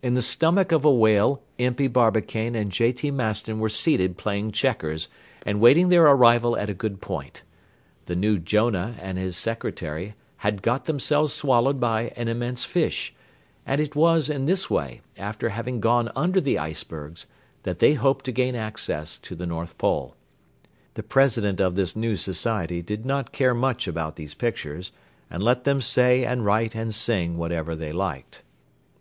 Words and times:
In 0.00 0.14
the 0.14 0.22
stomach 0.22 0.70
of 0.70 0.84
a 0.84 0.92
whale 0.92 1.42
Impey 1.58 1.88
Barbicane 1.88 2.54
and 2.54 2.70
J. 2.70 2.92
T. 2.92 3.10
Maston 3.10 3.58
were 3.58 3.68
seated 3.68 4.16
playing 4.16 4.52
checkers 4.52 5.08
and 5.44 5.58
waiting 5.58 5.88
their 5.88 6.04
arrival 6.04 6.56
at 6.56 6.70
a 6.70 6.72
good 6.72 7.00
point. 7.00 7.42
The 8.06 8.14
new 8.14 8.38
Jonah 8.38 8.94
and 9.00 9.18
his 9.18 9.36
Secretary 9.36 10.14
had 10.36 10.62
got 10.62 10.84
themselves 10.84 11.32
swallowed 11.32 11.80
by 11.80 12.12
an 12.14 12.28
immense 12.28 12.64
fish, 12.64 13.12
and 13.66 13.80
it 13.80 13.96
was 13.96 14.30
in 14.30 14.44
this 14.44 14.70
way, 14.70 15.00
after 15.16 15.48
having 15.48 15.80
gone 15.80 16.12
under 16.14 16.40
the 16.40 16.56
icebergs, 16.56 17.26
that 17.64 17.80
they 17.80 17.94
hoped 17.94 18.26
to 18.26 18.30
gain 18.30 18.54
access 18.54 19.18
to 19.18 19.34
the 19.34 19.46
North 19.46 19.76
Pole. 19.78 20.14
The 20.94 21.02
President 21.02 21.60
of 21.60 21.74
this 21.74 21.96
new 21.96 22.16
Society 22.16 22.82
did 22.82 23.04
not 23.04 23.32
care 23.32 23.54
much 23.54 23.88
about 23.88 24.14
these 24.14 24.32
pictures, 24.32 24.92
and 25.28 25.42
let 25.42 25.64
them 25.64 25.80
say 25.80 26.24
and 26.24 26.44
write 26.44 26.76
and 26.76 26.94
sing 26.94 27.36
whatever 27.36 27.74
they 27.74 27.90
liked. 27.92 28.42